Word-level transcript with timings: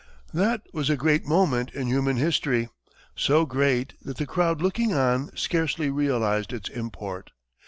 That 0.33 0.63
was 0.73 0.89
a 0.89 0.97
great 0.97 1.27
moment 1.27 1.75
in 1.75 1.85
human 1.85 2.17
history, 2.17 2.69
so 3.15 3.45
great 3.45 3.93
that 4.01 4.17
the 4.17 4.25
crowd 4.25 4.59
looking 4.59 4.93
on 4.95 5.29
scarcely 5.37 5.91
realized 5.91 6.51
its 6.53 6.69
import. 6.69 7.29